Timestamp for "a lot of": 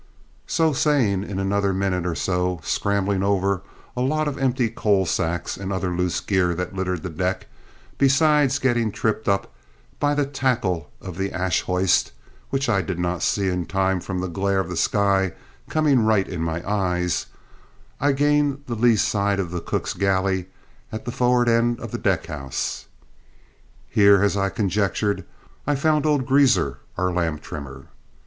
3.95-4.39